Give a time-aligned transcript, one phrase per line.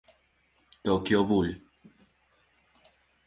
[0.83, 1.61] Tokyo Bull.